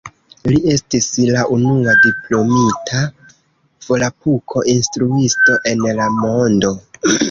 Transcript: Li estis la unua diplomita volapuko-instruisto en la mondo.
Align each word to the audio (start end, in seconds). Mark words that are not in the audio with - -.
Li 0.51 0.55
estis 0.75 1.09
la 1.35 1.43
unua 1.57 1.95
diplomita 2.07 3.05
volapuko-instruisto 3.91 5.63
en 5.75 5.91
la 6.03 6.15
mondo. 6.23 6.79